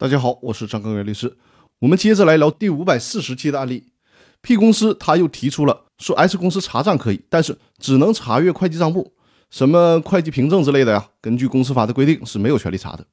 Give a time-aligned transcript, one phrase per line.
[0.00, 1.36] 大家好，我是张根元律师。
[1.78, 3.92] 我们接着来聊第五百四十期的案例。
[4.40, 9.12] P 公司他又提出了说，S 公司查账可以，但是只能查阅会计账簿，
[9.50, 11.06] 什么会计凭证之类的呀？
[11.20, 13.04] 根据公司法的规定是没有权利查的。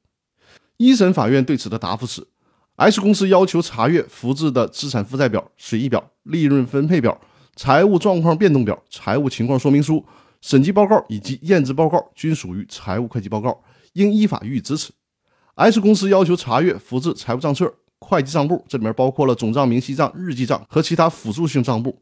[0.78, 2.26] 一审法院对此的答复是
[2.76, 7.20] ：S 公司要求查阅复制的资产负债表、损益表、利润分配表、
[7.54, 10.02] 财务状况变动表、财务情况说明书、
[10.40, 13.62] 审计报告以及验资报告，均属于财务会计报告，
[13.92, 14.90] 应依法予以支持。
[15.58, 22.00] S 公司要求查阅复制财务账册、会计账簿，这里面包括了总账明细账、日记账和其他辅助性账簿。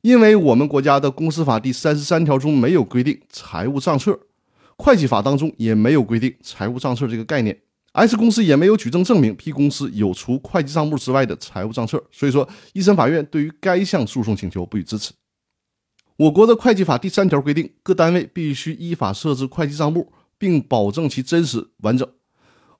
[0.00, 4.18] 因为我们国家的公司法第三十三条中没有规定财务账册，
[4.76, 7.56] 会计法当中也没有规定财务账册这个概念
[7.92, 15.12] ，S 公司也没有举证证明 P 公司有除会计账簿之外的财务账册，所以说一审法院对于该项诉讼请求不予支持。
[16.16, 22.04] 我国的会计法第三条规定，各单位必须依法设置会计账簿，并保证其真实完整。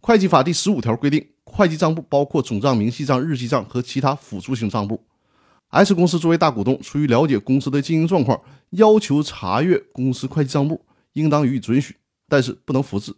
[0.03, 5.05] 会计法第十五条规定，会计账簿包括总账明细账、日记账和其他辅助性账簿。
[5.69, 10.81] S 公司作为大股东，出于了解公司的经营状况，要求查阅公司会计账簿，
[11.13, 11.97] 应当予以准许，
[12.29, 13.15] 但是不能复制。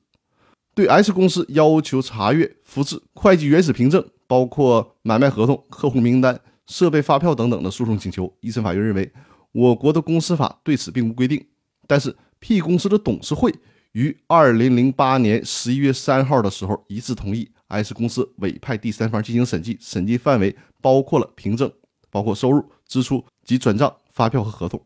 [0.75, 9.13] 对 S 公司要求查阅、复制会计原始凭证，包括买卖合同、客户名单、设备发票等等的诉讼请求，一审法院认为，
[9.53, 11.47] 我国的公司法对此并无规定。
[11.87, 13.55] 但是 P 公司的董事会。
[13.93, 21.71] 于二零零八年十一月三号的时候，一致同意 S 公司委派第三方进行审计，审计范围包括了凭证，
[22.11, 24.83] 包括收入、支出及转账、发票和合同。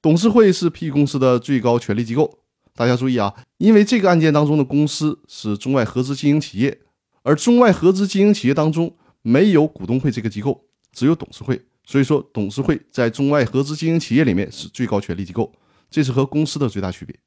[0.00, 2.38] 董事会是 P 公司的最高权力机构。
[2.74, 6.80] 大家注意啊，因为这个案件当中的公司是中外合资经营企业，
[7.24, 15.52] 而中外合资经营企业当中没有股东会这个机构，只有董事会，所以说董事会在中外合资经营企业里面是最高权力机构，
[15.90, 17.18] 这是和公司的最大区别。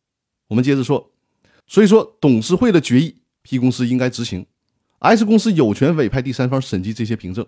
[0.51, 1.13] 我们接着说，
[1.65, 4.45] 所以说董事会的决议，P 公司应该执行
[4.99, 7.45] ；S 公司有权委派第三方审计这些凭证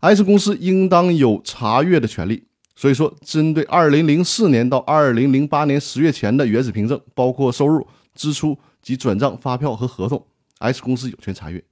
[0.00, 2.46] ；S 公司应当有查阅的权利。
[2.74, 10.26] 所以说，针对2004年到2008年十月前的原始凭证，包括收入、支出及转账发票和合同
[10.58, 11.64] ，S 公司有权查阅。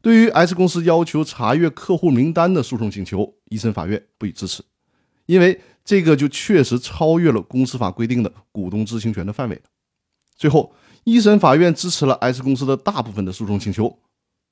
[0.00, 4.62] 对于 S 公司要求查阅客户名单的诉讼请求，一审法院不予支持，
[5.26, 9.62] 因为这个就确实超越了公司法规定的股东知情权的范围了。
[10.38, 10.72] 最后，
[11.02, 13.98] 一审法院支持了 S 公司的大部分的诉讼请求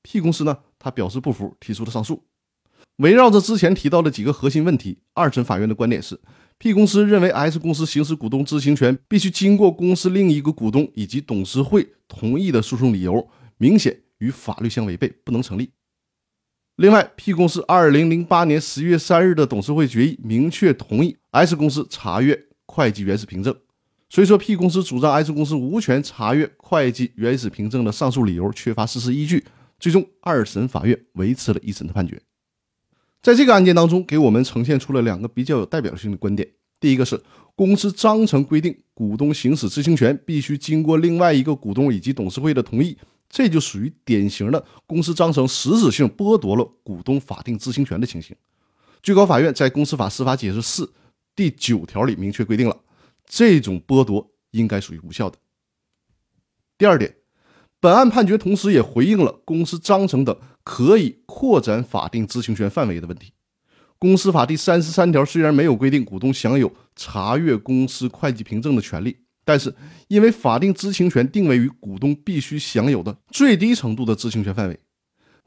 [0.02, 2.24] ，P 公司呢，他表示不服，提出了上诉。
[2.96, 6.18] 围绕着之前提到的几个核心问题，二审法院的观点是
[6.58, 15.70] ，P 公司认为 S 公司行使股东知情权必须经过公司另一个股东以及董事会同意的诉讼理由，明显与法律相违背，不能成立。
[16.76, 23.54] 另外，P 公司二零零八年十月三日的董事会决议明确同意 S 公司查阅会计原始凭证。
[24.08, 29.44] 所以说，P 公司主张 S 公司无权查阅会计原始凭证的上述理由缺乏事实依据，
[29.80, 32.22] 最终二审法院维持了一审的判决。
[33.20, 36.48] 在这个案件当中，给我们呈现出了两个比较有代表性的观点。
[36.78, 37.20] 第一个是
[37.56, 42.96] 公司章程规定，股东行使知情权必须经过另外一个股东以及董事会的同意，
[43.28, 48.36] 这就属于典型的公司章程实质性剥夺了股东法定知情权的情形。
[49.02, 50.84] 最高法院在《公司法司法解释四》
[51.34, 52.76] 第九条里明确规定了。
[53.28, 55.36] 这种剥夺应该属于无效的。
[56.78, 57.16] 第二点，
[57.80, 63.32] 本案判决同时也回应了公司章程等可以扩展法定知情权范围的问题。
[63.98, 69.74] 公司法第三十三条虽然没有规定股东享有查阅公司会计凭证的权利，但是
[70.08, 74.78] 因为法定知情权定位于股东必须享有的最低程度的知情权范围，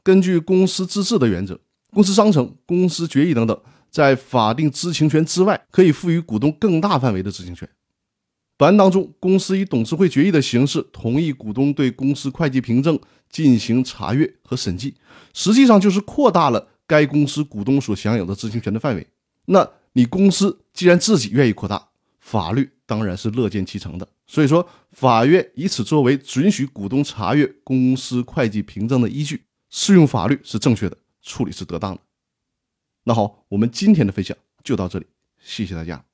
[0.02, 1.60] 根据公司自治的原则，
[1.92, 3.62] 公司章程、公司决议等等。
[3.90, 7.68] 在法定知情权之外，可以赋予股东更大范围的知情权。
[8.56, 12.98] 本案当中，公司以董事会决议的形式同意股东对公司会计凭证
[13.30, 14.94] 进行查阅和审计，
[15.32, 19.06] 实际上就是扩大了该公司股东所享有的知情权的范围。
[19.46, 24.06] 那你公司既然自己愿意扩大，法律当然是乐见其成的。
[24.26, 32.00] 所以说，法院以此作为准许股东查阅公司会计凭证的依据，适用法律是正确的，处理是得当的。
[33.10, 35.06] 那好，我们今天的分享就到这里，
[35.40, 36.09] 谢谢大家。